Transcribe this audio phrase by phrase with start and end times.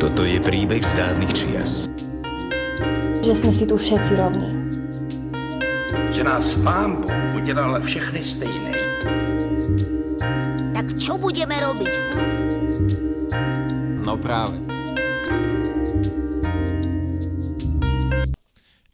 [0.00, 1.92] Toto je príbeh z dávnych čias.
[3.20, 4.48] Že sme si tu všetci rovní.
[6.16, 8.72] Že nás pán Boh udělal všechny stejné.
[10.72, 11.92] Tak čo budeme robiť?
[11.92, 12.28] Hm?
[14.00, 14.56] No práve.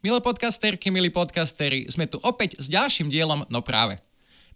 [0.03, 4.03] Milé podcasterky, milí podcastery, sme tu opäť s ďalším dielom No práve.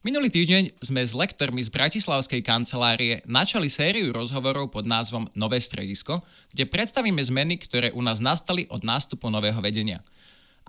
[0.06, 6.22] Minulý týždeň sme s lektormi z Bratislavskej kancelárie načali sériu rozhovorov pod názvom Nové stredisko,
[6.54, 10.06] kde predstavíme zmeny, ktoré u nás nastali od nástupu nového vedenia.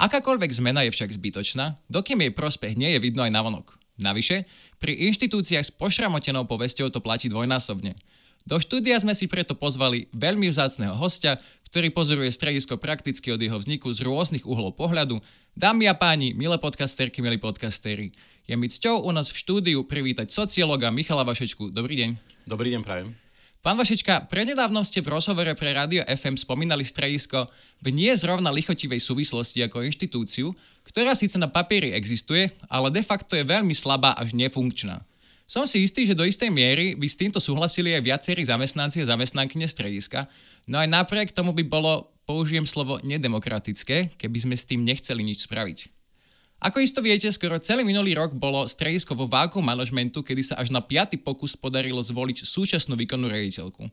[0.01, 3.77] Akákoľvek zmena je však zbytočná, dokým jej prospech nie je vidno aj navonok.
[4.01, 4.49] Navyše,
[4.81, 7.93] pri inštitúciách s pošramotenou povesťou to platí dvojnásobne.
[8.49, 13.59] Do štúdia sme si preto pozvali veľmi vzácného hostia, ktorý pozoruje stredisko prakticky od jeho
[13.59, 15.19] vzniku z rôznych uhlov pohľadu.
[15.59, 18.15] Dámy a páni, milé podcasterky, milí podcastery,
[18.47, 21.75] je mi cťou u nás v štúdiu privítať sociológa Michala Vašečku.
[21.75, 22.11] Dobrý deň.
[22.47, 23.19] Dobrý deň, prajem.
[23.67, 27.51] Pán Vašečka, prednedávnom ste v rozhovore pre Radio FM spomínali stredisko
[27.83, 30.55] v nie zrovna lichotivej súvislosti ako inštitúciu,
[30.87, 35.03] ktorá síce na papieri existuje, ale de facto je veľmi slabá až nefunkčná.
[35.47, 39.11] Som si istý, že do istej miery by s týmto súhlasili aj viacerí zamestnanci a
[39.15, 40.27] zamestnankyne strediska,
[40.67, 45.47] no aj napriek tomu by bolo, použijem slovo nedemokratické, keby sme s tým nechceli nič
[45.47, 45.87] spraviť.
[46.59, 50.75] Ako isto viete, skoro celý minulý rok bolo stredisko vo váku manažmentu, kedy sa až
[50.75, 53.87] na piaty pokus podarilo zvoliť súčasnú výkonnú rediteľku.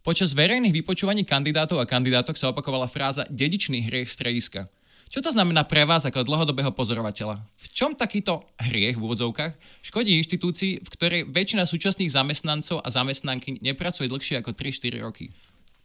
[0.00, 4.64] Počas verejných vypočúvaní kandidátov a kandidátok sa opakovala fráza dedičný hriech strediska–
[5.08, 7.40] čo to znamená pre vás ako dlhodobého pozorovateľa?
[7.40, 13.56] V čom takýto hriech v úvodzovkách škodí inštitúcii, v ktorej väčšina súčasných zamestnancov a zamestnanky
[13.64, 15.32] nepracuje dlhšie ako 3-4 roky?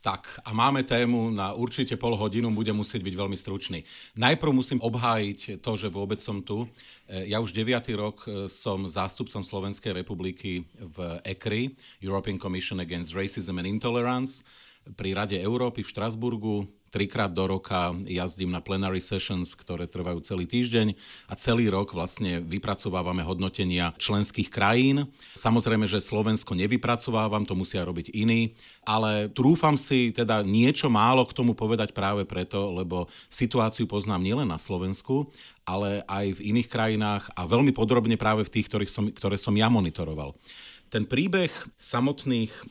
[0.03, 3.87] Tak, a máme tému na určite pol hodinu, bude musieť byť veľmi stručný.
[4.19, 6.67] Najprv musím obhájiť to, že vôbec som tu.
[7.07, 7.71] E, ja už 9.
[7.95, 11.71] rok e, som zástupcom Slovenskej republiky v ECRI,
[12.03, 14.43] European Commission Against Racism and Intolerance,
[14.91, 20.45] pri Rade Európy v Štrasburgu trikrát do roka jazdím na plenary sessions, ktoré trvajú celý
[20.45, 20.93] týždeň
[21.25, 25.09] a celý rok vlastne vypracovávame hodnotenia členských krajín.
[25.33, 28.53] Samozrejme, že Slovensko nevypracovávam, to musia robiť iní,
[28.85, 34.45] ale trúfam si teda niečo málo k tomu povedať práve preto, lebo situáciu poznám nielen
[34.45, 35.33] na Slovensku,
[35.65, 39.57] ale aj v iných krajinách a veľmi podrobne práve v tých, ktorých som, ktoré som
[39.57, 40.37] ja monitoroval
[40.93, 42.61] ten príbeh samotných e,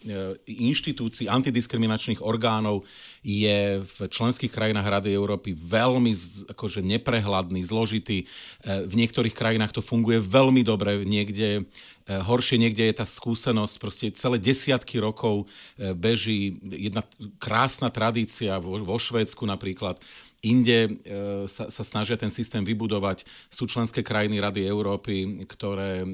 [0.47, 2.87] inštitúcií, antidiskriminačných orgánov
[3.27, 6.15] je v členských krajinách Rady Európy veľmi
[6.55, 8.23] akože neprehľadný, zložitý.
[8.23, 11.67] E, v niektorých krajinách to funguje veľmi dobre, niekde
[12.09, 15.47] horšie, niekde je tá skúsenosť, proste celé desiatky rokov
[15.79, 17.07] beží jedna
[17.39, 20.03] krásna tradícia vo, vo Švédsku napríklad,
[20.43, 20.91] Inde e,
[21.47, 23.23] sa, sa snažia ten systém vybudovať.
[23.47, 26.07] Sú členské krajiny Rady Európy, ktoré e,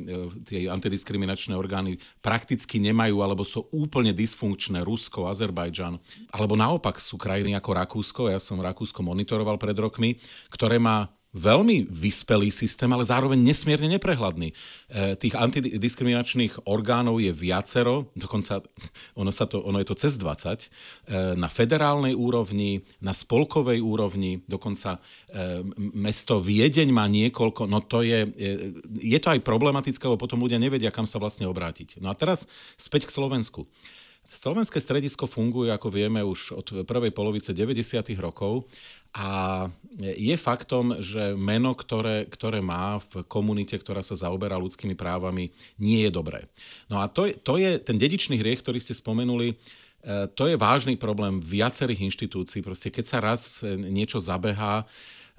[0.45, 4.85] tie antidiskriminačné orgány prakticky nemajú alebo sú úplne dysfunkčné.
[4.85, 5.97] Rusko, Azerbajdžan.
[6.29, 10.21] Alebo naopak sú krajiny ako Rakúsko, ja som Rakúsko monitoroval pred rokmi,
[10.53, 14.51] ktoré má veľmi vyspelý systém, ale zároveň nesmierne neprehľadný.
[14.51, 14.55] E,
[15.15, 18.67] tých antidiskriminačných orgánov je viacero, dokonca
[19.15, 24.43] ono, sa to, ono je to cez 20, e, na federálnej úrovni, na spolkovej úrovni,
[24.45, 24.99] dokonca
[25.31, 25.63] e,
[25.95, 28.51] mesto Viedeň má niekoľko, no to je, e,
[28.99, 32.03] je to aj problematické, lebo potom ľudia nevedia, kam sa vlastne obrátiť.
[32.03, 33.71] No a teraz späť k Slovensku.
[34.29, 38.05] Slovenské stredisko funguje, ako vieme, už od prvej polovice 90.
[38.21, 38.69] rokov
[39.13, 39.29] a
[39.99, 46.07] je faktom, že meno, ktoré, ktoré má v komunite, ktorá sa zaoberá ľudskými právami, nie
[46.07, 46.47] je dobré.
[46.87, 49.55] No a to, to je ten dedičný hriech, ktorý ste spomenuli, e,
[50.37, 52.61] to je vážny problém viacerých inštitúcií.
[52.63, 54.87] Proste keď sa raz niečo zabehá,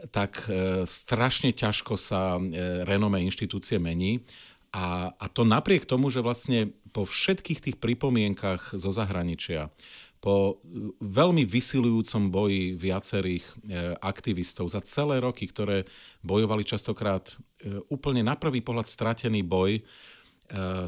[0.07, 2.41] tak e, strašne ťažko sa e,
[2.87, 4.23] renome inštitúcie mení.
[4.69, 9.73] A, a to napriek tomu, že vlastne po všetkých tých pripomienkach zo zahraničia,
[10.19, 10.59] po
[10.99, 13.53] veľmi vysilujúcom boji viacerých e,
[14.03, 15.87] aktivistov za celé roky, ktoré
[16.19, 19.81] bojovali častokrát e, úplne na prvý pohľad stratený boj, e,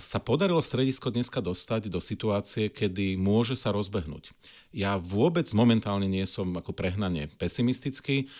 [0.03, 4.35] sa podarilo stredisko dneska dostať do situácie, kedy môže sa rozbehnúť.
[4.75, 8.31] Ja vôbec momentálne nie som ako prehnane pesimistický.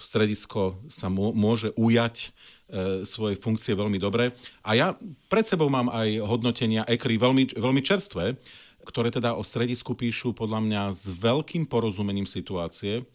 [0.00, 2.32] Stredisko sa môže ujať
[2.64, 4.32] E, svoje funkcie veľmi dobre.
[4.64, 4.96] A ja
[5.28, 8.40] pred sebou mám aj hodnotenia ECRI veľmi, veľmi čerstvé,
[8.84, 13.08] ktoré teda o stredisku píšu podľa mňa s veľkým porozumením situácie.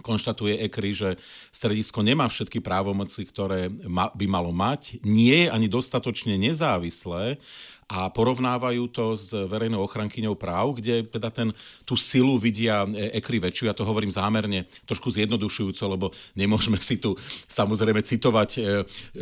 [0.00, 1.10] Konštatuje ECRI, že
[1.52, 7.38] stredisko nemá všetky právomoci, ktoré by malo mať, nie je ani dostatočne nezávislé
[7.86, 11.54] a porovnávajú to s verejnou ochrankyňou práv, kde teda ten,
[11.86, 12.82] tú silu vidia
[13.14, 13.70] ekry väčšiu.
[13.70, 17.14] Ja to hovorím zámerne trošku zjednodušujúco, lebo nemôžeme si tu
[17.46, 18.64] samozrejme citovať e, e,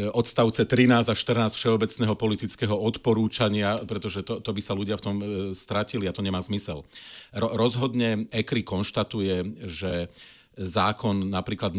[0.09, 5.17] odstavce 13 a 14 všeobecného politického odporúčania, pretože to, to by sa ľudia v tom
[5.20, 6.88] e, stratili a to nemá zmysel.
[7.37, 10.09] Ro, rozhodne ekry konštatuje, že
[10.55, 11.75] zákon napríklad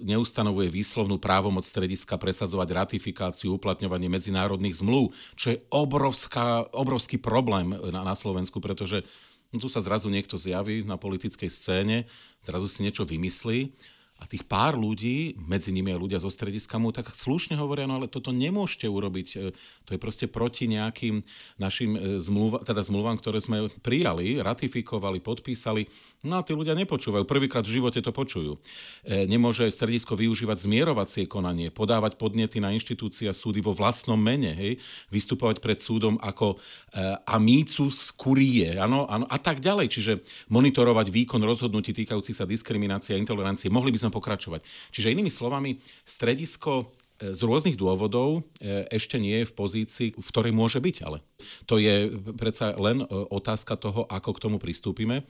[0.00, 8.00] neustanovuje výslovnú právomoc strediska presadzovať ratifikáciu, uplatňovanie medzinárodných zmluv, čo je obrovská, obrovský problém na,
[8.00, 9.04] na Slovensku, pretože
[9.52, 12.08] no, tu sa zrazu niekto zjaví na politickej scéne,
[12.40, 13.72] zrazu si niečo vymyslí
[14.24, 18.00] a tých pár ľudí, medzi nimi aj ľudia zo strediska mu tak slušne hovoria, no
[18.00, 19.52] ale toto nemôžete urobiť, e,
[19.84, 21.20] to je proste proti nejakým
[21.60, 25.92] našim e, zmluv, teda zmluvám, ktoré sme prijali, ratifikovali, podpísali.
[26.24, 28.56] No a tí ľudia nepočúvajú, prvýkrát v živote to počujú.
[29.04, 34.80] E, nemôže stredisko využívať zmierovacie konanie, podávať podnety na inštitúcia súdy vo vlastnom mene, hej,
[35.12, 36.56] vystupovať pred súdom ako
[37.26, 39.90] amicus curie, ano, ano, a tak ďalej.
[39.90, 40.12] Čiže
[40.48, 43.66] monitorovať výkon rozhodnutí týkajúcich sa diskriminácie a intolerancie.
[43.66, 44.62] Mohli by sme pokračovať.
[44.94, 46.86] Čiže inými slovami, stredisko
[47.18, 51.26] e, z rôznych dôvodov e, ešte nie je v pozícii, v ktorej môže byť, ale
[51.66, 55.26] to je predsa len e, otázka toho, ako k tomu pristúpime.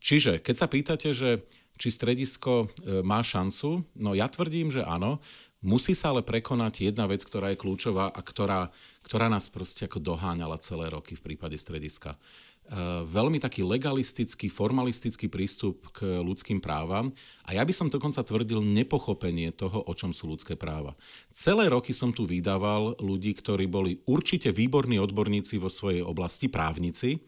[0.00, 1.44] Čiže keď sa pýtate, že
[1.76, 2.70] či stredisko
[3.02, 5.18] má šancu, no ja tvrdím, že áno.
[5.62, 8.74] Musí sa ale prekonať jedna vec, ktorá je kľúčová a ktorá,
[9.06, 12.18] ktorá nás proste ako doháňala celé roky v prípade strediska.
[12.62, 17.10] Eh, veľmi taký legalistický, formalistický prístup k ľudským právam
[17.42, 20.94] a ja by som dokonca tvrdil nepochopenie toho, o čom sú ľudské práva.
[21.34, 27.20] Celé roky som tu vydával ľudí, ktorí boli určite výborní odborníci vo svojej oblasti, právnici,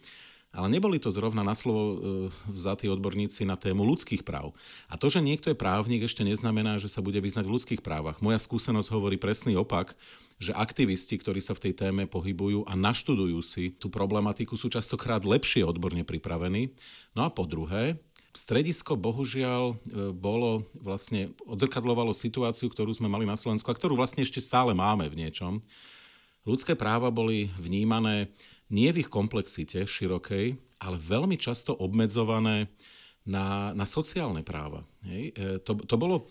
[0.54, 1.96] ale neboli to zrovna na slovo e,
[2.54, 4.54] vzatí odborníci na tému ľudských práv.
[4.86, 8.22] A to, že niekto je právnik, ešte neznamená, že sa bude vyznať v ľudských právach.
[8.22, 9.98] Moja skúsenosť hovorí presný opak,
[10.38, 15.26] že aktivisti, ktorí sa v tej téme pohybujú a naštudujú si tú problematiku, sú častokrát
[15.26, 16.70] lepšie odborne pripravení.
[17.18, 17.98] No a po druhé,
[18.34, 19.74] stredisko bohužiaľ e,
[20.14, 25.06] bolo vlastne, odzrkadlovalo situáciu, ktorú sme mali na Slovensku a ktorú vlastne ešte stále máme
[25.10, 25.62] v niečom.
[26.44, 28.28] Ľudské práva boli vnímané
[28.74, 32.66] nie v ich komplexite širokej, ale veľmi často obmedzované
[33.24, 34.82] na, na sociálne práva.
[35.06, 35.22] Hej?
[35.32, 36.26] E, to, to bolo,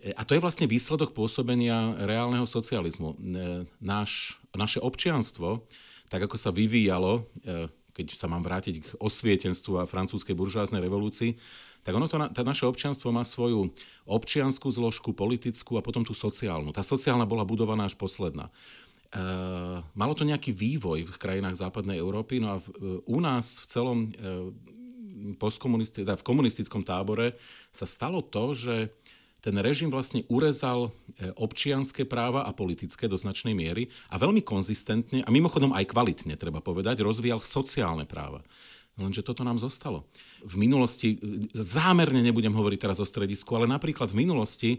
[0.00, 3.14] e, a to je vlastne výsledok pôsobenia reálneho socializmu.
[3.14, 3.16] E,
[3.78, 5.68] náš, naše občianstvo,
[6.10, 7.24] tak ako sa vyvíjalo,
[7.96, 11.40] keď sa mám vrátiť k osvietenstvu a francúzskej buržáznej revolúcii,
[11.80, 13.72] tak ono to, tá naše občianstvo má svoju
[14.04, 16.70] občianskú zložku, politickú a potom tú sociálnu.
[16.76, 18.52] Tá sociálna bola budovaná až posledná.
[19.12, 23.60] Uh, malo to nejaký vývoj v krajinách západnej Európy, no a v, uh, u nás
[23.60, 24.48] v celom uh,
[25.92, 27.36] teda v komunistickom tábore
[27.70, 28.90] sa stalo to, že
[29.42, 30.94] ten režim vlastne urezal
[31.34, 36.62] občianské práva a politické do značnej miery a veľmi konzistentne, a mimochodom aj kvalitne, treba
[36.62, 38.42] povedať, rozvíjal sociálne práva.
[38.94, 40.06] Lenže toto nám zostalo.
[40.46, 41.18] V minulosti,
[41.54, 44.70] zámerne nebudem hovoriť teraz o stredisku, ale napríklad v minulosti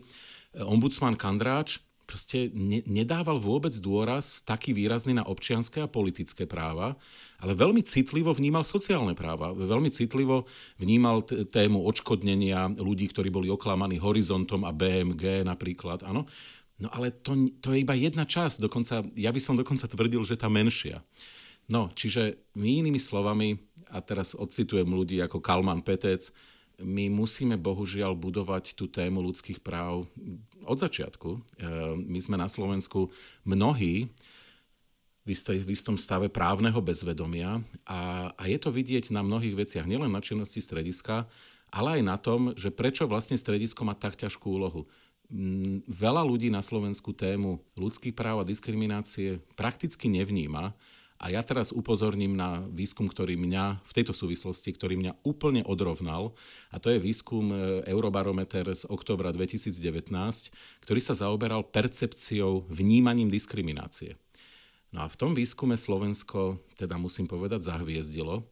[0.55, 6.99] ombudsman Kandráč proste ne, nedával vôbec dôraz taký výrazný na občianské a politické práva,
[7.39, 9.55] ale veľmi citlivo vnímal sociálne práva.
[9.55, 10.45] Veľmi citlivo
[10.79, 16.03] vnímal t- tému odškodnenia ľudí, ktorí boli oklamaní horizontom a BMG napríklad.
[16.03, 16.27] Áno.
[16.81, 20.35] No ale to, to je iba jedna časť, dokonca, ja by som dokonca tvrdil, že
[20.35, 20.99] tá menšia.
[21.71, 23.55] No, čiže my inými slovami,
[23.87, 26.27] a teraz odcitujem ľudí ako Kalman Petec,
[26.81, 30.09] my musíme bohužiaľ budovať tú tému ľudských práv
[30.65, 31.29] od začiatku.
[31.29, 31.39] E,
[31.97, 33.11] my sme na Slovensku
[33.47, 34.11] mnohí
[35.23, 40.11] v, istej, istom stave právneho bezvedomia a, a je to vidieť na mnohých veciach, nielen
[40.11, 41.27] na činnosti strediska,
[41.71, 44.85] ale aj na tom, že prečo vlastne stredisko má tak ťažkú úlohu.
[45.89, 50.75] Veľa ľudí na Slovensku tému ľudských práv a diskriminácie prakticky nevníma
[51.21, 56.35] a ja teraz upozorním na výskum, ktorý mňa v tejto súvislosti, ktorý mňa úplne odrovnal,
[56.73, 57.55] a to je výskum e,
[57.87, 60.09] Eurobarometer z oktobra 2019,
[60.83, 64.19] ktorý sa zaoberal percepciou, vnímaním diskriminácie.
[64.93, 68.45] No a v tom výskume Slovensko, teda musím povedať, zahviezdilo,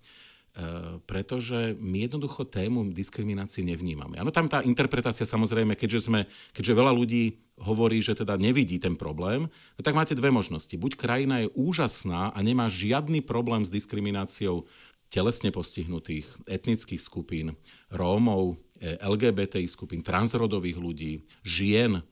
[1.07, 4.19] pretože my jednoducho tému diskriminácie nevnímame.
[4.19, 8.99] Áno, tam tá interpretácia samozrejme, keďže, sme, keďže veľa ľudí hovorí, že teda nevidí ten
[8.99, 10.75] problém, no tak máte dve možnosti.
[10.75, 14.67] Buď krajina je úžasná a nemá žiadny problém s diskrimináciou
[15.07, 17.55] telesne postihnutých etnických skupín,
[17.87, 22.03] Rómov, eh, LGBTI skupín, transrodových ľudí, žien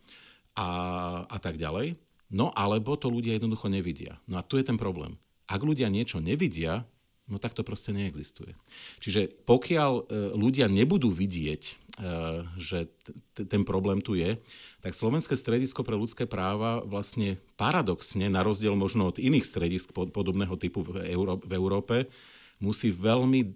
[0.56, 0.70] a,
[1.28, 1.96] a tak ďalej.
[2.32, 4.20] No alebo to ľudia jednoducho nevidia.
[4.28, 5.20] No a tu je ten problém.
[5.50, 6.86] Ak ľudia niečo nevidia,
[7.30, 8.58] no tak to proste neexistuje.
[9.00, 10.04] Čiže pokiaľ e,
[10.36, 11.90] ľudia nebudú vidieť
[12.56, 12.88] že
[13.36, 14.40] t- ten problém tu je,
[14.80, 20.56] tak Slovenské stredisko pre ľudské práva vlastne paradoxne, na rozdiel možno od iných stredisk podobného
[20.56, 21.96] typu v, Euró- v Európe,
[22.64, 23.52] musí veľmi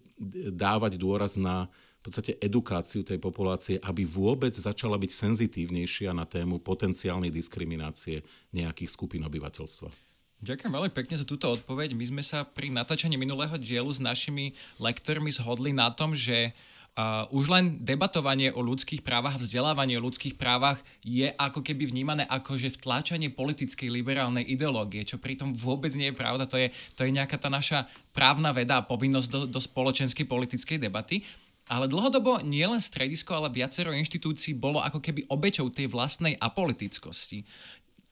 [0.51, 1.71] dávať dôraz na
[2.03, 8.91] v podstate edukáciu tej populácie, aby vôbec začala byť senzitívnejšia na tému potenciálnej diskriminácie nejakých
[8.91, 10.12] skupín obyvateľstva.
[10.43, 11.95] Ďakujem veľmi pekne za túto odpoveď.
[11.95, 16.51] My sme sa pri natáčaní minulého dielu s našimi lektormi zhodli na tom, že
[16.93, 22.21] Uh, už len debatovanie o ľudských právach, vzdelávanie o ľudských právach je ako keby vnímané
[22.29, 26.45] ako že vtláčanie politickej liberálnej ideológie, čo pritom vôbec nie je pravda.
[26.45, 30.77] To je, to je nejaká tá naša právna veda a povinnosť do, do spoločenskej politickej
[30.77, 31.25] debaty.
[31.65, 37.41] Ale dlhodobo nielen stredisko, ale viacero inštitúcií bolo ako keby obeťou tej vlastnej apolitickosti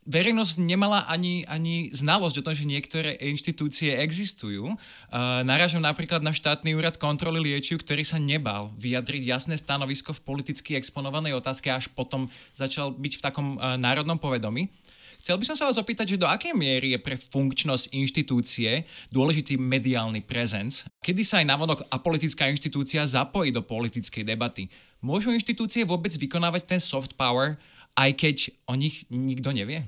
[0.05, 4.74] verejnosť nemala ani, ani znalosť o tom, že niektoré inštitúcie existujú.
[4.74, 10.24] Uh, narážam napríklad na štátny úrad kontroly liečiv, ktorý sa nebal vyjadriť jasné stanovisko v
[10.25, 12.27] politicky exponovanej otázke, až potom
[12.58, 14.74] začal byť v takom uh, národnom povedomí.
[15.22, 19.53] Chcel by som sa vás opýtať, že do akej miery je pre funkčnosť inštitúcie dôležitý
[19.53, 20.89] mediálny prezenc?
[20.98, 24.65] Kedy sa aj navonok apolitická inštitúcia zapojí do politickej debaty?
[24.98, 27.62] Môžu inštitúcie vôbec vykonávať ten soft power,
[27.96, 29.84] aj keď o nich nikto nevie?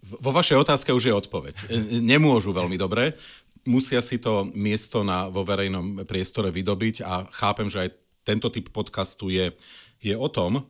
[0.00, 1.54] Vo vašej otázke už je odpoveď.
[2.00, 3.14] Nemôžu veľmi dobre,
[3.68, 7.90] musia si to miesto na, vo verejnom priestore vydobiť a chápem, že aj
[8.24, 9.52] tento typ podcastu je,
[10.00, 10.64] je o tom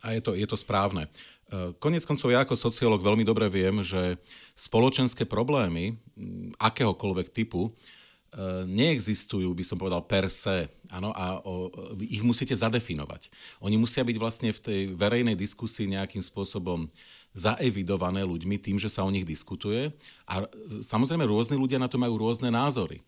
[0.00, 1.08] a je to, je to správne.
[1.48, 4.16] E, Konec koncov ja ako sociológ veľmi dobre viem, že
[4.56, 5.96] spoločenské problémy
[6.56, 7.70] akéhokoľvek typu e,
[8.64, 10.72] neexistujú, by som povedal, per se.
[10.88, 11.68] Áno, a o,
[12.00, 13.28] ich musíte zadefinovať.
[13.60, 16.88] Oni musia byť vlastne v tej verejnej diskusii nejakým spôsobom
[17.32, 19.92] zaevidované ľuďmi tým, že sa o nich diskutuje.
[20.28, 20.44] A
[20.84, 23.00] samozrejme rôzni ľudia na to majú rôzne názory.
[23.00, 23.02] E,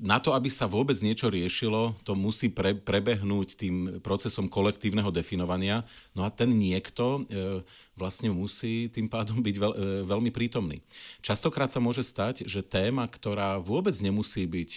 [0.00, 5.84] na to, aby sa vôbec niečo riešilo, to musí pre, prebehnúť tým procesom kolektívneho definovania.
[6.16, 7.64] No a ten niekto e,
[7.98, 10.78] vlastne musí tým pádom byť veľ, e, veľmi prítomný.
[11.20, 14.70] Častokrát sa môže stať, že téma, ktorá vôbec nemusí byť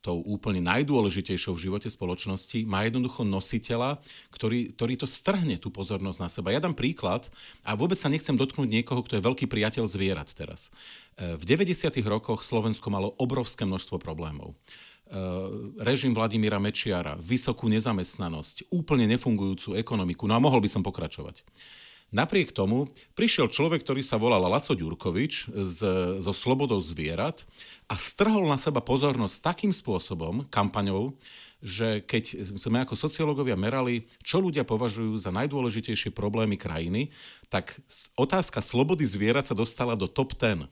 [0.00, 4.00] tou úplne najdôležitejšou v živote spoločnosti, má jednoducho nositeľa,
[4.32, 6.52] ktorý, ktorý to strhne tú pozornosť na seba.
[6.56, 7.28] Ja dám príklad
[7.60, 10.72] a vôbec sa nechcem dotknúť niekoho, kto je veľký priateľ zvierat teraz.
[11.20, 11.92] E, v 90.
[12.08, 15.22] rokoch Slovensko malo obrovské množstvo problémov e,
[15.84, 21.44] režim Vladimíra Mečiara, vysokú nezamestnanosť, úplne nefungujúcu ekonomiku, no a mohol by som pokračovať.
[22.10, 25.80] Napriek tomu prišiel človek, ktorý sa volal Laco Ďurkovič z,
[26.18, 27.46] zo Slobodou zvierat
[27.86, 31.14] a strhol na seba pozornosť takým spôsobom, kampaňou,
[31.62, 37.14] že keď sme ako sociológovia merali, čo ľudia považujú za najdôležitejšie problémy krajiny,
[37.46, 37.78] tak
[38.18, 40.66] otázka slobody zvierat sa dostala do top 10.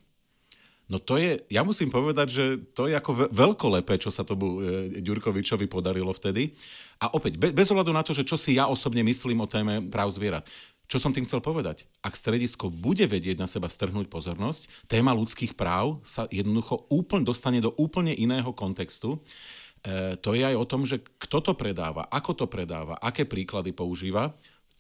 [0.88, 4.59] No to je, ja musím povedať, že to je ako veľkolepé, čo sa tomu e,
[5.04, 6.57] Ďurkovičovi podarilo vtedy.
[6.97, 10.09] A opäť, bez ohľadu na to, že čo si ja osobne myslím o téme práv
[10.16, 10.49] zvierat.
[10.88, 11.85] Čo som tým chcel povedať?
[12.00, 17.61] Ak stredisko bude vedieť na seba strhnúť pozornosť, téma ľudských práv sa jednoducho úplne dostane
[17.61, 19.21] do úplne iného kontextu.
[19.85, 23.76] E, to je aj o tom, že kto to predáva, ako to predáva, aké príklady
[23.76, 24.33] používa.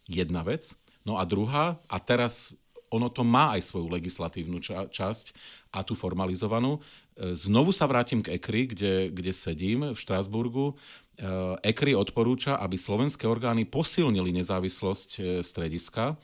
[0.08, 0.72] Jedna vec.
[1.04, 2.56] No a druhá, a teraz
[2.88, 5.36] ono to má aj svoju legislatívnu ča- časť
[5.76, 6.80] a tú formalizovanú.
[6.80, 10.80] E, znovu sa vrátim k ECRI, kde, kde sedím v Štrásburgu.
[11.66, 16.14] ECRI odporúča, aby slovenské orgány posilnili nezávislosť e, strediska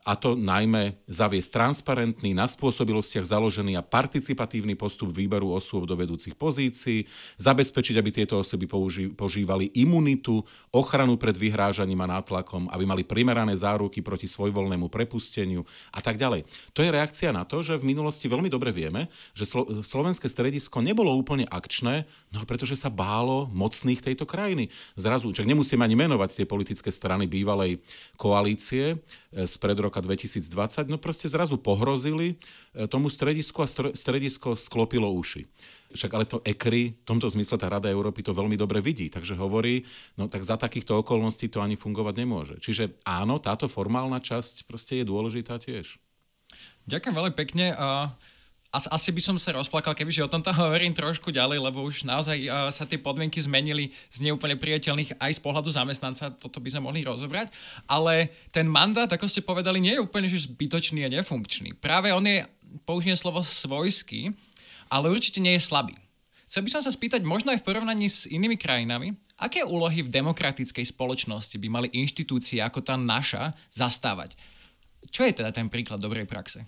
[0.00, 6.32] a to najmä zaviesť transparentný, na spôsobilostiach založený a participatívny postup výberu osôb do vedúcich
[6.32, 7.04] pozícií,
[7.36, 10.40] zabezpečiť, aby tieto osoby použi- požívali imunitu,
[10.72, 16.48] ochranu pred vyhrážaním a nátlakom, aby mali primerané záruky proti svojvoľnému prepusteniu a tak ďalej.
[16.72, 20.80] To je reakcia na to, že v minulosti veľmi dobre vieme, že Slo- slovenské stredisko
[20.80, 24.72] nebolo úplne akčné, no pretože sa bálo mocných tejto krajiny.
[24.96, 27.84] Zrazu, čak nemusíme ani menovať tie politické strany bývalej
[28.16, 28.96] koalície
[29.30, 32.34] spred roku roka 2020, no proste zrazu pohrozili
[32.74, 35.46] e, tomu stredisku a stredisko sklopilo uši.
[35.94, 39.38] Však ale to ECRI, v tomto zmysle tá Rada Európy to veľmi dobre vidí, takže
[39.38, 39.86] hovorí,
[40.18, 42.56] no tak za takýchto okolností to ani fungovať nemôže.
[42.58, 45.98] Čiže áno, táto formálna časť proste je dôležitá tiež.
[46.90, 47.74] Ďakujem veľmi pekne.
[47.78, 48.10] Uh
[48.70, 52.38] as, asi by som sa rozplakal, kebyže o tomto hovorím trošku ďalej, lebo už naozaj
[52.46, 56.86] uh, sa tie podmienky zmenili z neúplne priateľných aj z pohľadu zamestnanca, toto by sme
[56.86, 57.50] mohli rozobrať,
[57.90, 61.74] ale ten mandát, ako ste povedali, nie je úplne že zbytočný a nefunkčný.
[61.82, 62.46] Práve on je,
[62.86, 64.30] použijem slovo svojský,
[64.86, 65.98] ale určite nie je slabý.
[66.46, 70.10] Chcel by som sa spýtať, možno aj v porovnaní s inými krajinami, aké úlohy v
[70.10, 74.34] demokratickej spoločnosti by mali inštitúcie ako tá naša zastávať?
[75.14, 76.66] Čo je teda ten príklad dobrej praxe?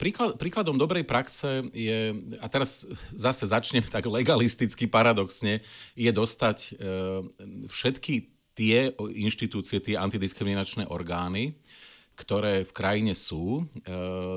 [0.00, 5.62] Príklad, príkladom dobrej praxe je, a teraz zase začnem tak legalisticky paradoxne,
[5.94, 6.70] je dostať e,
[7.70, 8.14] všetky
[8.52, 11.56] tie inštitúcie, tie antidiskriminačné orgány,
[12.12, 13.64] ktoré v krajine sú,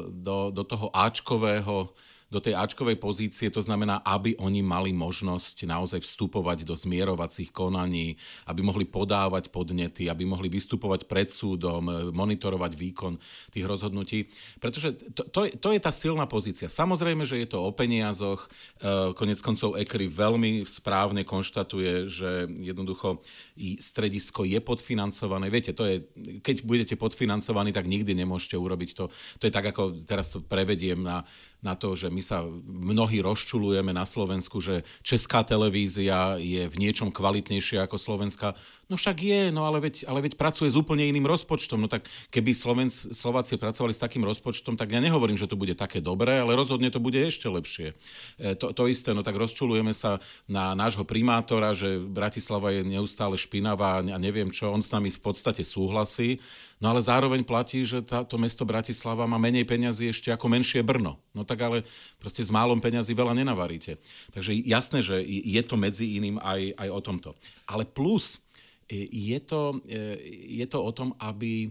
[0.08, 1.92] do, do toho Ačkového
[2.36, 8.20] do tej Ačkovej pozície, to znamená, aby oni mali možnosť naozaj vstupovať do zmierovacích konaní,
[8.44, 13.16] aby mohli podávať podnety, aby mohli vystupovať pred súdom, monitorovať výkon
[13.56, 14.28] tých rozhodnutí.
[14.60, 16.68] Pretože to, to, je, to je tá silná pozícia.
[16.68, 18.52] Samozrejme, že je to o peniazoch.
[18.84, 23.24] E, konec koncov ECRI veľmi správne konštatuje, že jednoducho
[23.80, 25.48] stredisko je podfinancované.
[25.48, 26.04] Viete, to je,
[26.44, 29.08] keď budete podfinancovaní, tak nikdy nemôžete urobiť to.
[29.40, 31.24] To je tak, ako teraz to prevediem na,
[31.66, 37.10] na to, že my sa mnohí rozčulujeme na Slovensku, že česká televízia je v niečom
[37.10, 38.54] kvalitnejšia ako slovenská.
[38.86, 41.82] No však je, no ale veď, ale veď pracuje s úplne iným rozpočtom.
[41.82, 45.74] No tak keby Slovenc, Slováci pracovali s takým rozpočtom, tak ja nehovorím, že to bude
[45.74, 47.98] také dobré, ale rozhodne to bude ešte lepšie.
[48.38, 53.42] E, to, to isté, no tak rozčulujeme sa na nášho primátora, že Bratislava je neustále
[53.42, 56.38] špinavá a neviem čo, on s nami v podstate súhlasí,
[56.78, 61.18] no ale zároveň platí, že táto mesto Bratislava má menej peňazí ešte ako menšie Brno.
[61.34, 61.90] No tak ale
[62.22, 63.98] proste s málom peňazí veľa nenavaríte.
[64.30, 67.30] Takže jasné, že je to medzi iným aj, aj o tomto.
[67.66, 68.45] Ale plus,
[68.90, 70.18] je to, e,
[70.62, 71.70] je to o tom, aby e,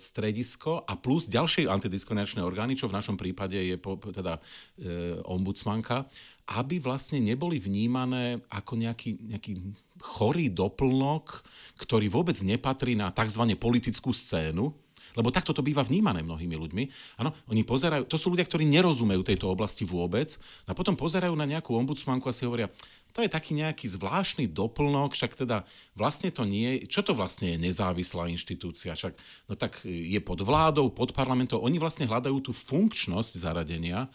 [0.00, 3.76] stredisko a plus ďalšie antidiskriminačné orgány, čo v našom prípade je
[4.12, 4.40] teda e,
[5.28, 6.08] ombudsmanka,
[6.48, 9.52] aby vlastne neboli vnímané ako nejaký, nejaký
[10.00, 11.44] chorý doplnok,
[11.76, 13.44] ktorý vôbec nepatrí na tzv.
[13.60, 14.72] politickú scénu,
[15.18, 16.84] lebo takto to býva vnímané mnohými ľuďmi.
[17.18, 20.36] Áno, oni pozerajú, to sú ľudia, ktorí nerozumejú tejto oblasti vôbec
[20.68, 22.70] a potom pozerajú na nejakú ombudsmanku a si hovoria,
[23.12, 25.64] to je taký nejaký zvláštny doplnok, však teda
[25.96, 29.16] vlastne to nie, čo to vlastne je nezávislá inštitúcia, však
[29.50, 34.06] no tak je pod vládou, pod parlamentom, oni vlastne hľadajú tú funkčnosť zaradenia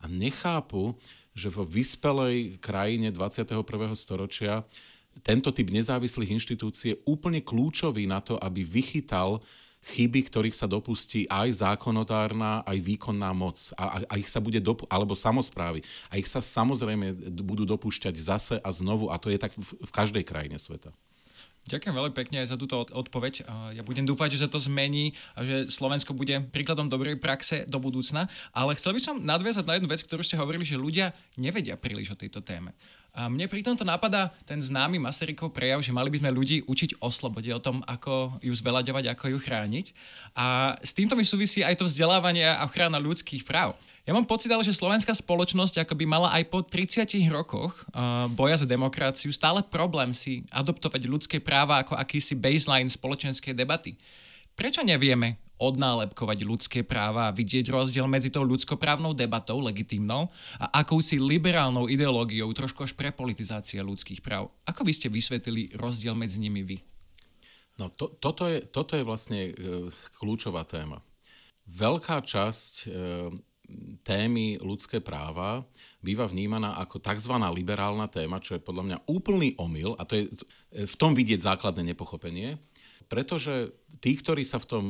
[0.00, 0.96] a nechápu,
[1.32, 3.62] že vo vyspelej krajine 21.
[3.94, 4.66] storočia
[5.22, 9.42] tento typ nezávislých inštitúcií je úplne kľúčový na to, aby vychytal
[9.80, 13.72] chyby, ktorých sa dopustí aj zákonodárna, aj výkonná moc.
[13.74, 15.80] A, a, a ich sa bude, dopu- alebo samozprávy.
[16.12, 19.08] A ich sa samozrejme budú dopúšťať zase a znovu.
[19.08, 20.92] A to je tak v, v každej krajine sveta.
[21.70, 23.46] Ďakujem veľmi pekne aj za túto odpoveď.
[23.78, 27.78] Ja budem dúfať, že sa to zmení a že Slovensko bude príkladom dobrej praxe do
[27.78, 28.26] budúcna.
[28.50, 32.12] Ale chcel by som nadviazať na jednu vec, ktorú ste hovorili, že ľudia nevedia príliš
[32.12, 32.74] o tejto téme.
[33.10, 37.02] A mne pri tomto napadá ten známy Masarykov prejav, že mali by sme ľudí učiť
[37.02, 39.86] o slobode, o tom, ako ju zvelaďovať, ako ju chrániť.
[40.38, 43.74] A s týmto mi súvisí aj to vzdelávanie a ochrana ľudských práv.
[44.10, 48.26] Ja mám pocit, ale, že slovenská spoločnosť ako by mala aj po 30 rokoch uh,
[48.26, 53.94] boja za demokraciu stále problém si adoptovať ľudské práva ako akýsi baseline spoločenskej debaty.
[54.58, 60.26] Prečo nevieme odnálepkovať ľudské práva a vidieť rozdiel medzi tou ľudskoprávnou debatou, legitímnou,
[60.58, 64.50] a akousi liberálnou ideológiou, trošku až prepolitizácia ľudských práv.
[64.66, 66.82] Ako by ste vysvetlili rozdiel medzi nimi vy?
[67.78, 69.86] No to, toto, je, toto je vlastne e,
[70.18, 70.98] kľúčová téma.
[71.70, 73.38] Veľká časť e,
[74.02, 75.64] témy ľudské práva
[76.00, 77.34] býva vnímaná ako tzv.
[77.54, 80.24] liberálna téma, čo je podľa mňa úplný omyl a to je
[80.86, 82.56] v tom vidieť základné nepochopenie,
[83.10, 84.84] pretože tí, ktorí sa v tom,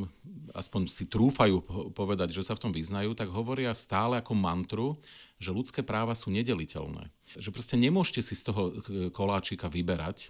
[0.52, 1.64] aspoň si trúfajú
[1.96, 5.00] povedať, že sa v tom vyznajú, tak hovoria stále ako mantru,
[5.40, 7.08] že ľudské práva sú nedeliteľné.
[7.40, 8.76] Že proste nemôžete si z toho
[9.16, 10.28] koláčika vyberať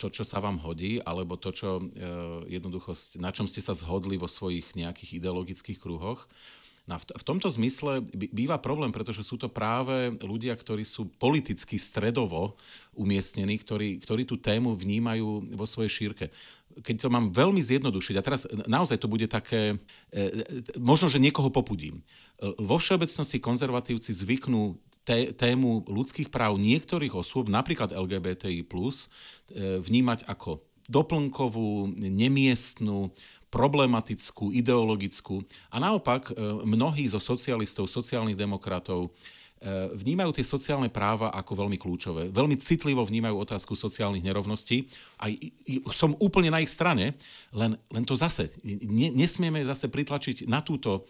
[0.00, 1.84] to, čo sa vám hodí, alebo to, čo e,
[2.52, 6.28] jednoducho, na čom ste sa zhodli vo svojich nejakých ideologických kruhoch.
[6.86, 11.82] No v, v tomto zmysle býva problém, pretože sú to práve ľudia, ktorí sú politicky
[11.82, 12.54] stredovo
[12.94, 16.30] umiestnení, ktorí, ktorí tú tému vnímajú vo svojej šírke.
[16.78, 19.82] Keď to mám veľmi zjednodušiť, a teraz naozaj to bude také,
[20.14, 22.06] e, e, možno, že niekoho popudím.
[22.38, 28.62] E, vo všeobecnosti konzervatívci zvyknú té, tému ľudských práv niektorých osôb, napríklad LGBTI+,
[29.82, 33.10] vnímať ako doplnkovú, nemiestnú,
[33.50, 35.40] problematickú, ideologickú.
[35.70, 36.32] A naopak e,
[36.66, 39.10] mnohí zo socialistov, sociálnych demokratov e,
[39.96, 42.28] vnímajú tie sociálne práva ako veľmi kľúčové.
[42.34, 44.90] Veľmi citlivo vnímajú otázku sociálnych nerovností.
[45.22, 45.30] A
[45.94, 47.14] som úplne na ich strane,
[47.54, 48.50] len, len to zase,
[49.14, 51.06] nesmieme zase pritlačiť na túto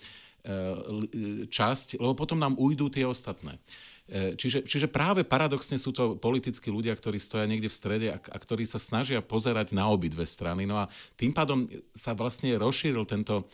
[0.47, 3.59] e, časť, lebo potom nám ujdú tie ostatné.
[4.07, 8.19] E, čiže, čiže práve paradoxne sú to politickí ľudia, ktorí stoja niekde v strede a,
[8.23, 10.63] a ktorí sa snažia pozerať na obidve strany.
[10.63, 10.87] No a
[11.19, 13.51] tým pádom sa vlastne rozšíril tento,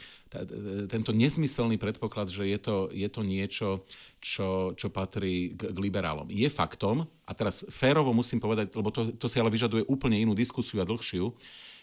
[0.92, 3.68] tento nezmyselný predpoklad, že je to, je to niečo,
[4.20, 6.28] čo, čo patrí k, k liberálom.
[6.28, 10.36] Je faktom, a teraz férovo musím povedať, lebo to, to si ale vyžaduje úplne inú
[10.36, 11.32] diskusiu a dlhšiu,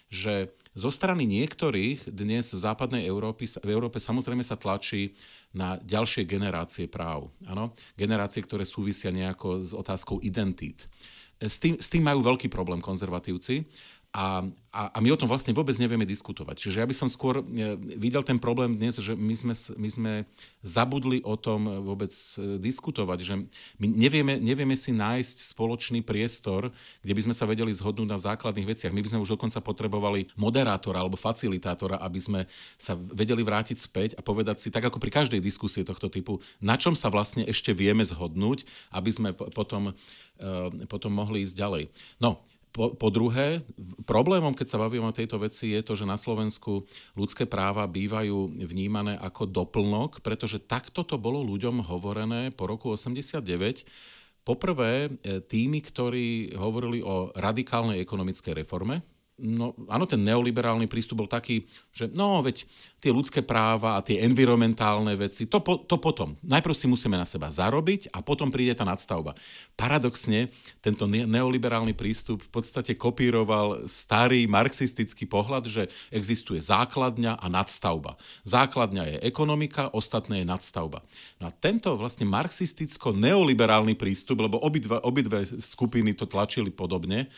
[0.09, 5.11] že zo strany niektorých dnes v západnej Európe, v Európe samozrejme sa tlačí
[5.51, 7.27] na ďalšie generácie práv.
[7.43, 7.75] Ano?
[7.99, 10.87] Generácie, ktoré súvisia nejako s otázkou identít.
[11.39, 13.67] S tým, s tým majú veľký problém konzervatívci
[14.09, 14.41] A,
[14.73, 16.57] a, a my o tom vlastne vôbec nevieme diskutovať.
[16.57, 20.13] Čiže ja by som skôr e, videl ten problém dnes, že my sme, my sme
[20.65, 23.37] zabudli o tom vôbec e, diskutovať, že
[23.77, 26.73] my nevieme, nevieme si nájsť spoločný priestor,
[27.05, 28.89] kde by sme sa vedeli zhodnúť na základných veciach.
[28.89, 32.41] My by sme už dokonca potrebovali moderátora alebo facilitátora, aby sme
[32.81, 36.81] sa vedeli vrátiť späť a povedať si, tak ako pri každej diskusie tohto typu, na
[36.81, 39.93] čom sa vlastne ešte vieme zhodnúť, aby sme potom,
[40.41, 41.83] e, potom mohli ísť ďalej.
[42.17, 43.65] No, po, po druhé,
[44.05, 46.85] problémom, keď sa bavíme o tejto veci, je to, že na Slovensku
[47.17, 53.85] ľudské práva bývajú vnímané ako doplnok, pretože takto to bolo ľuďom hovorené po roku 89.
[54.45, 59.01] Poprvé, e, tými, ktorí hovorili o radikálnej ekonomickej reforme,
[59.39, 62.67] no áno, ten neoliberálny prístup bol taký, že no, veď
[62.99, 66.35] tie ľudské práva a tie environmentálne veci, to, po, to potom.
[66.43, 69.39] Najprv si musíme na seba zarobiť a potom príde tá nadstavba.
[69.79, 70.51] Paradoxne,
[70.83, 78.19] tento neoliberálny prístup v podstate kopíroval starý marxistický pohľad, že existuje základňa a nadstavba.
[78.43, 81.01] Základňa je ekonomika, ostatné je nadstavba.
[81.39, 87.31] No a tento vlastne marxisticko-neoliberálny prístup, lebo obidve, obidve skupiny to tlačili podobne,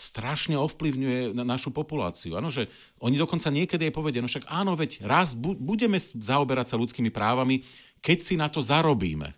[0.00, 2.40] strašne ovplyvňuje na našu populáciu.
[2.40, 2.72] Ano, že
[3.04, 7.12] oni dokonca niekedy aj povedia, no však áno, veď raz bu- budeme zaoberať sa ľudskými
[7.12, 7.68] právami,
[8.00, 9.36] keď si na to zarobíme.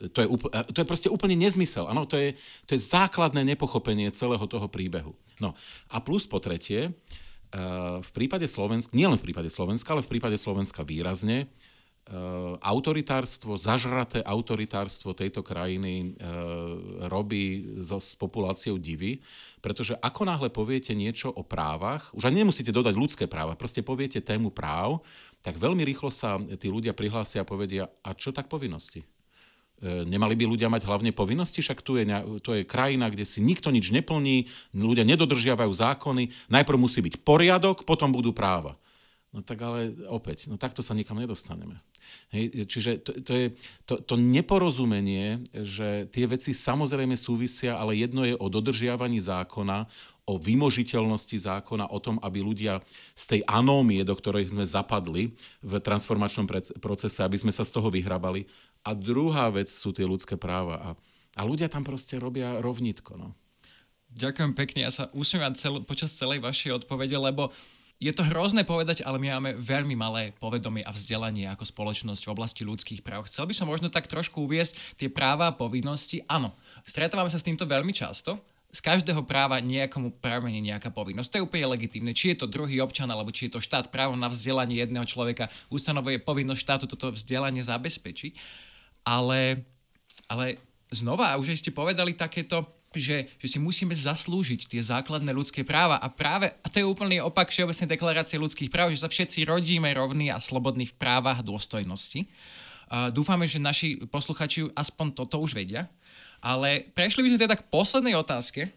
[0.00, 1.84] To je, úpl- to je proste úplne nezmysel.
[1.88, 5.12] Ano, to je, to je základné nepochopenie celého toho príbehu.
[5.36, 5.52] No
[5.92, 6.96] a plus po tretie, eh,
[8.00, 11.52] v prípade Slovenska, nielen v prípade Slovenska, ale v prípade Slovenska výrazne,
[12.62, 16.30] autoritárstvo, zažraté autoritárstvo tejto krajiny e,
[17.10, 19.18] robí so, s populáciou divy,
[19.58, 24.22] pretože ako náhle poviete niečo o právach, už ani nemusíte dodať ľudské práva, proste poviete
[24.22, 25.02] tému práv,
[25.42, 29.02] tak veľmi rýchlo sa tí ľudia prihlásia a povedia, a čo tak povinnosti?
[29.02, 29.06] E,
[30.06, 32.06] nemali by ľudia mať hlavne povinnosti, však tu je,
[32.38, 34.46] to je krajina, kde si nikto nič neplní,
[34.78, 38.78] ľudia nedodržiavajú zákony, najprv musí byť poriadok, potom budú práva.
[39.34, 41.82] No tak ale opäť, no takto sa nikam nedostaneme.
[42.34, 43.46] Hej, čiže to, to je
[43.86, 49.86] to, to neporozumenie, že tie veci samozrejme súvisia, ale jedno je o dodržiavaní zákona,
[50.26, 52.82] o vymožiteľnosti zákona, o tom, aby ľudia
[53.14, 56.50] z tej anómie, do ktorej sme zapadli v transformačnom
[56.82, 58.50] procese, aby sme sa z toho vyhrabali.
[58.82, 60.82] A druhá vec sú tie ľudské práva.
[60.82, 60.88] A,
[61.38, 63.14] a ľudia tam proste robia rovnitko.
[63.14, 63.38] No.
[64.10, 64.80] Ďakujem pekne.
[64.82, 67.54] Ja sa usmievam cel, počas celej vašej odpovede, lebo
[67.96, 72.32] je to hrozné povedať, ale my máme veľmi malé povedomie a vzdelanie ako spoločnosť v
[72.36, 73.24] oblasti ľudských práv.
[73.24, 76.20] Chcel by som možno tak trošku uviesť tie práva a povinnosti.
[76.28, 76.52] Áno,
[76.84, 78.36] stretávame sa s týmto veľmi často.
[78.68, 81.28] Z každého práva nejakomu pramení nejaká povinnosť.
[81.32, 82.12] To je úplne legitímne.
[82.12, 85.48] Či je to druhý občan, alebo či je to štát právo na vzdelanie jedného človeka,
[85.72, 88.36] ustanovuje povinnosť štátu toto vzdelanie zabezpečiť.
[89.08, 89.64] Ale,
[90.28, 90.60] ale
[90.92, 96.08] znova, už ste povedali takéto že, že si musíme zaslúžiť tie základné ľudské práva a
[96.10, 100.32] práve, a to je úplný opak Všeobecnej deklarácie ľudských práv, že sa všetci rodíme rovní
[100.32, 102.26] a slobodní v právach a dôstojnosti.
[102.86, 105.90] Uh, dúfame, že naši posluchači aspoň toto už vedia.
[106.38, 108.70] Ale prešli by sme teda k poslednej otázke.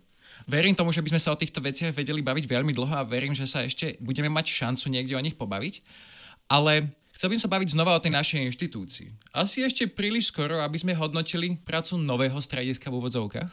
[0.49, 3.37] Verím tomu, že by sme sa o týchto veciach vedeli baviť veľmi dlho a verím,
[3.37, 5.85] že sa ešte budeme mať šancu niekde o nich pobaviť.
[6.49, 9.35] Ale Chcel by sa baviť znova o tej našej inštitúcii.
[9.35, 13.51] Asi ešte príliš skoro, aby sme hodnotili prácu nového strediska v úvodzovkách.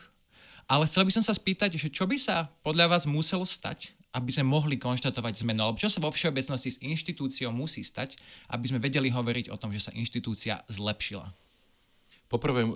[0.67, 4.35] Ale chcel by som sa spýtať, že čo by sa podľa vás muselo stať, aby
[4.35, 8.19] sme mohli konštatovať zmenu, alebo čo sa vo všeobecnosti s inštitúciou musí stať,
[8.51, 11.31] aby sme vedeli hovoriť o tom, že sa inštitúcia zlepšila?
[12.27, 12.71] Poprvé, e,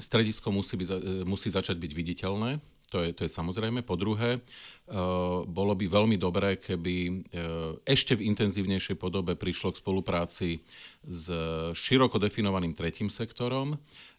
[0.00, 0.96] stredisko musí, byť, e,
[1.28, 2.56] musí začať byť viditeľné,
[2.88, 3.84] to je, to je samozrejme.
[3.84, 4.40] Po druhé, e,
[5.44, 7.26] bolo by veľmi dobré, keby
[7.84, 10.48] ešte v intenzívnejšej podobe prišlo k spolupráci
[11.04, 11.28] s
[11.76, 13.76] široko definovaným tretím sektorom,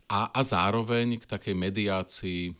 [0.08, 2.54] a, a zároveň k takej mediácii e,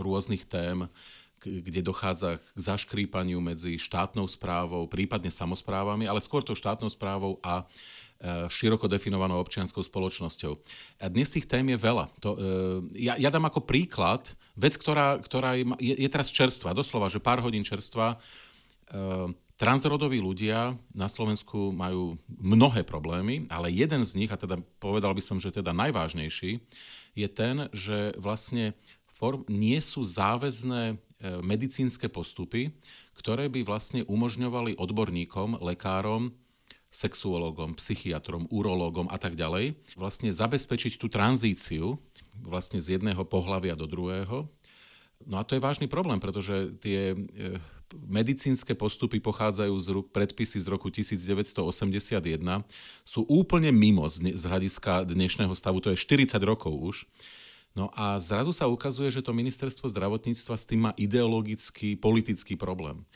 [0.00, 0.88] rôznych tém,
[1.36, 7.36] k, kde dochádza k zaškrípaniu medzi štátnou správou, prípadne samozprávami, ale skôr tou štátnou správou
[7.44, 7.68] a
[8.20, 10.56] e, široko definovanou občianskou spoločnosťou.
[11.04, 12.08] A dnes tých tém je veľa.
[12.24, 12.40] To, e,
[12.96, 17.44] ja, ja dám ako príklad vec, ktorá, ktorá je, je teraz čerstvá, doslova, že pár
[17.44, 18.16] hodín čerstva.
[18.88, 25.12] E, Transrodoví ľudia na Slovensku majú mnohé problémy, ale jeden z nich, a teda povedal
[25.12, 26.64] by som, že teda najvážnejší,
[27.12, 28.72] je ten, že vlastne
[29.04, 30.94] form, nie sú záväzné e,
[31.44, 32.72] medicínske postupy,
[33.12, 36.32] ktoré by vlastne umožňovali odborníkom, lekárom,
[36.88, 42.00] sexuológom, psychiatrom, urológom a tak ďalej, vlastne zabezpečiť tú tranzíciu
[42.40, 44.48] vlastne z jedného pohľavia do druhého.
[45.28, 47.16] No a to je vážny problém, pretože tie e,
[48.08, 52.40] medicínske postupy pochádzajú z rúk predpisy z roku 1981,
[53.04, 56.96] sú úplne mimo z, z hľadiska dnešného stavu, to je 40 rokov už.
[57.76, 63.06] No a zrazu sa ukazuje, že to ministerstvo zdravotníctva s tým má ideologický, politický problém.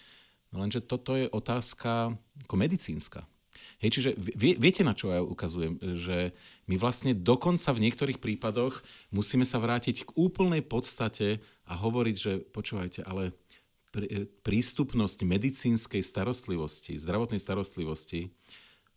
[0.55, 2.15] No lenže toto je otázka
[2.47, 3.27] ako medicínska.
[3.83, 5.83] Hej, čiže vie, viete, na čo ja ukazujem?
[5.83, 6.31] Že
[6.71, 12.33] my vlastne dokonca v niektorých prípadoch musíme sa vrátiť k úplnej podstate a hovoriť, že
[12.45, 13.33] počúvajte, ale
[14.43, 18.35] prístupnosť medicínskej starostlivosti, zdravotnej starostlivosti,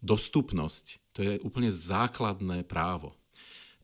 [0.01, 3.13] dostupnosť, to je úplne základné právo.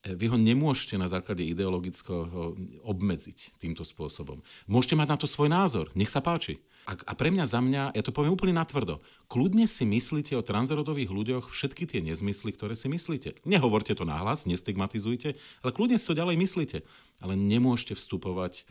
[0.01, 4.41] E, vy ho nemôžete na základe ideologického obmedziť týmto spôsobom.
[4.65, 6.61] Môžete mať na to svoj názor, nech sa páči.
[6.83, 8.99] A, a pre mňa, za mňa, ja to poviem úplne natvrdo,
[9.31, 13.39] kľudne si myslíte o transrodových ľuďoch všetky tie nezmysly, ktoré si myslíte.
[13.47, 16.77] Nehovorte to nahlas, nestigmatizujte, ale kľudne si to ďalej myslíte.
[17.23, 18.63] Ale nemôžete vstupovať e,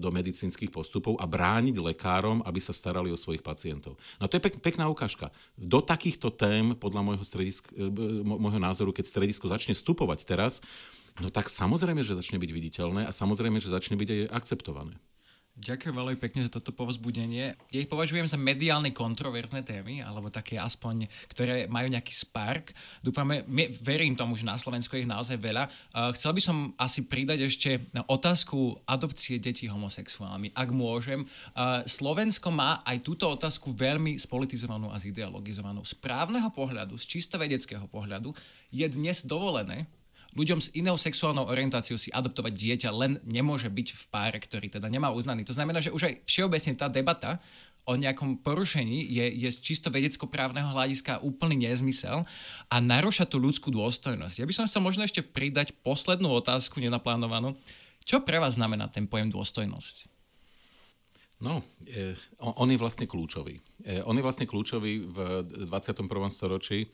[0.00, 4.00] do medicínskych postupov a brániť lekárom, aby sa starali o svojich pacientov.
[4.16, 5.28] No to je pek, pekná ukážka.
[5.60, 7.84] Do takýchto tém, podľa môjho, stredisk, e,
[8.24, 10.64] môjho názoru, keď stredisko začne vstupovať teraz,
[11.20, 14.96] no tak samozrejme, že začne byť viditeľné a samozrejme, že začne byť aj akceptované.
[15.52, 17.54] Ďakujem veľmi pekne za toto povzbudenie.
[17.70, 22.72] Ja ich považujem za mediálne kontroverzné témy, alebo také aspoň, ktoré majú nejaký spark.
[23.04, 23.44] Dúfame,
[23.84, 25.68] verím tomu, že na Slovensku je ich naozaj veľa.
[26.16, 27.70] Chcel by som asi pridať ešte
[28.08, 31.28] otázku adopcie detí homosexuálmi, ak môžem.
[31.84, 35.84] Slovensko má aj túto otázku veľmi spolitizovanú a zideologizovanú.
[35.84, 38.32] Z právneho pohľadu, z čisto vedeckého pohľadu
[38.72, 39.84] je dnes dovolené
[40.32, 44.88] ľuďom s inou sexuálnou orientáciou si adoptovať dieťa len nemôže byť v páre, ktorý teda
[44.88, 45.44] nemá uznaný.
[45.48, 47.38] To znamená, že už aj všeobecne tá debata
[47.82, 52.22] o nejakom porušení je, je z čisto vedecko-právneho hľadiska úplný nezmysel
[52.70, 54.38] a narúša tú ľudskú dôstojnosť.
[54.38, 57.58] Ja by som sa možno ešte pridať poslednú otázku nenaplánovanú.
[58.06, 60.10] Čo pre vás znamená ten pojem dôstojnosť?
[61.42, 61.58] No,
[61.90, 63.58] eh, on je vlastne kľúčový.
[63.82, 65.16] Eh, on je vlastne kľúčový v
[65.66, 66.30] 21.
[66.30, 66.86] storočí.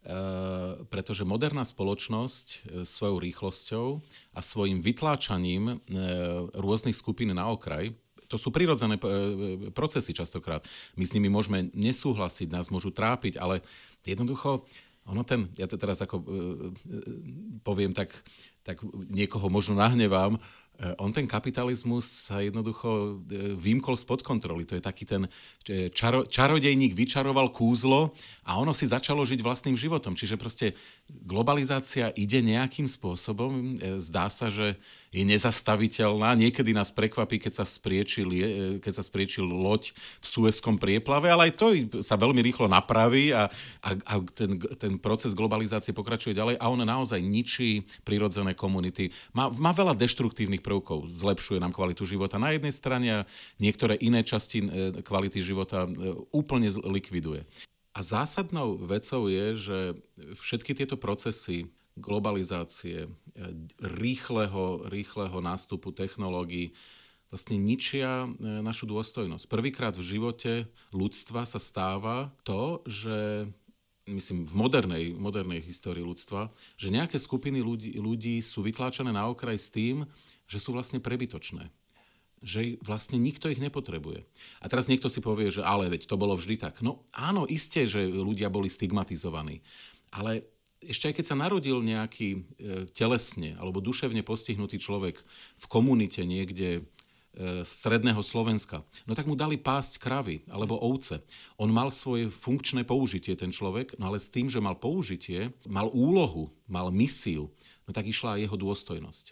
[0.00, 3.86] Eh, pretože moderná spoločnosť eh, svojou rýchlosťou
[4.32, 5.78] a svojim vytláčaním eh,
[6.56, 7.92] rôznych skupín na okraj,
[8.24, 8.94] to sú prirodzené
[9.74, 10.62] procesy častokrát.
[10.94, 13.58] My s nimi môžeme nesúhlasiť, nás môžu trápiť, ale
[14.06, 14.62] jednoducho,
[15.02, 16.22] ono ten, ja to teraz ako
[17.66, 18.14] poviem, tak,
[18.62, 20.38] tak niekoho možno nahnevám,
[20.96, 24.64] on ten kapitalizmus sa jednoducho eh, vymkol spod kontroly.
[24.64, 25.28] To je taký ten
[25.92, 28.16] čaro, čarodejník vyčaroval kúzlo
[28.48, 30.16] a ono si začalo žiť vlastným životom.
[30.16, 30.72] Čiže proste
[31.06, 33.76] globalizácia ide nejakým spôsobom.
[33.76, 36.38] Eh, zdá sa, že je nezastaviteľná.
[36.38, 38.30] Niekedy nás prekvapí, keď sa, spriečil,
[38.78, 39.90] keď sa spriečil loď
[40.22, 41.66] v Suezkom prieplave, ale aj to
[41.98, 43.50] sa veľmi rýchlo napraví a,
[43.82, 49.10] a, a ten, ten proces globalizácie pokračuje ďalej a on naozaj ničí prirodzené komunity.
[49.34, 53.26] Má, má veľa deštruktívnych prvkov, zlepšuje nám kvalitu života na jednej strane a
[53.58, 54.66] niektoré iné časti e,
[55.02, 55.90] kvality života e,
[56.30, 57.42] úplne likviduje.
[57.90, 59.78] A zásadnou vecou je, že
[60.38, 61.66] všetky tieto procesy
[62.00, 63.10] globalizácie, e,
[63.78, 66.72] rýchleho, rýchleho nástupu technológií
[67.30, 68.28] vlastne ničia e,
[68.64, 69.46] našu dôstojnosť.
[69.46, 70.52] Prvýkrát v živote
[70.90, 73.46] ľudstva sa stáva to, že
[74.10, 79.56] myslím, v modernej, modernej histórii ľudstva, že nejaké skupiny ľudí, ľudí sú vytláčané na okraj
[79.56, 80.08] s tým,
[80.50, 81.70] že sú vlastne prebytočné.
[82.42, 84.26] Že vlastne nikto ich nepotrebuje.
[84.58, 86.82] A teraz niekto si povie, že ale veď to bolo vždy tak.
[86.82, 89.62] No áno, isté, že ľudia boli stigmatizovaní.
[90.10, 90.42] Ale
[90.80, 92.40] ešte aj keď sa narodil nejaký e,
[92.96, 95.20] telesne alebo duševne postihnutý človek
[95.60, 96.82] v komunite niekde e,
[97.68, 101.20] stredného Slovenska, no tak mu dali pásť kravy alebo ovce.
[101.60, 105.92] On mal svoje funkčné použitie, ten človek, no ale s tým, že mal použitie, mal
[105.92, 107.52] úlohu, mal misiu,
[107.84, 109.26] no tak išla aj jeho dôstojnosť.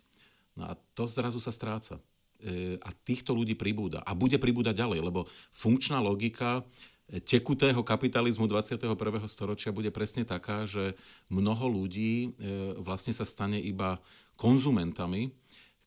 [0.58, 1.96] No a to zrazu sa stráca.
[2.38, 4.04] E, a týchto ľudí pribúda.
[4.04, 6.62] A bude pribúdať ďalej, lebo funkčná logika
[7.08, 8.92] tekutého kapitalizmu 21.
[9.32, 10.92] storočia bude presne taká, že
[11.32, 13.96] mnoho ľudí e, vlastne sa stane iba
[14.36, 15.32] konzumentami,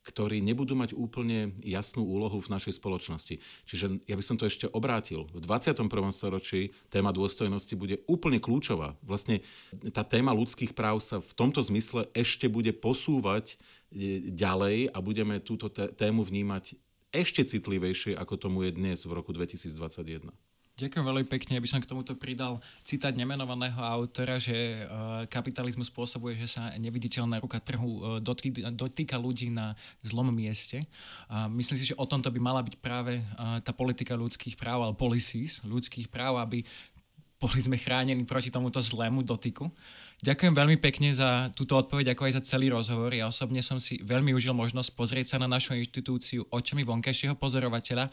[0.02, 3.38] ktorí nebudú mať úplne jasnú úlohu v našej spoločnosti.
[3.70, 5.30] Čiže ja by som to ešte obrátil.
[5.30, 5.86] V 21.
[6.10, 8.98] storočí téma dôstojnosti bude úplne kľúčová.
[9.06, 9.46] Vlastne
[9.94, 13.54] tá téma ľudských práv sa v tomto zmysle ešte bude posúvať
[13.94, 16.74] e, ďalej a budeme túto tému vnímať
[17.14, 20.51] ešte citlivejšie, ako tomu je dnes v roku 2021.
[20.82, 21.62] Ďakujem veľmi pekne.
[21.62, 27.38] Aby som k tomuto pridal citát nemenovaného autora, že uh, kapitalizmus spôsobuje, že sa neviditeľná
[27.38, 30.82] ruka trhu dotý, dotýka ľudí na zlom mieste.
[31.30, 34.82] Uh, myslím si, že o tomto by mala byť práve uh, tá politika ľudských práv,
[34.82, 36.66] ale policies ľudských práv, aby
[37.38, 39.66] boli sme chránení proti tomuto zlému dotyku.
[40.22, 43.10] Ďakujem veľmi pekne za túto odpoveď, ako aj za celý rozhovor.
[43.10, 48.06] Ja osobne som si veľmi užil možnosť pozrieť sa na našu inštitúciu očami vonkajšieho pozorovateľa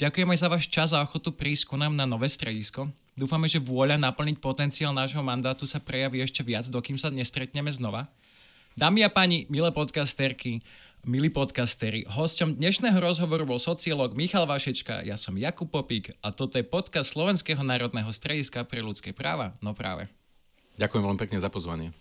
[0.00, 2.88] Ďakujem aj za váš čas a ochotu prísť ku nám na nové stredisko.
[3.12, 8.08] Dúfame, že vôľa naplniť potenciál nášho mandátu sa prejaví ešte viac, dokým sa nestretneme znova.
[8.80, 10.64] Dámy a páni, milé podcasterky,
[11.04, 16.56] milí podcasteri, hosťom dnešného rozhovoru bol sociológ Michal Vašečka, ja som Jakub Popík a toto
[16.56, 20.08] je podcast Slovenského národného strediska pre ľudské práva, no práve.
[20.80, 21.92] Ďakujem veľmi pekne za pozvanie.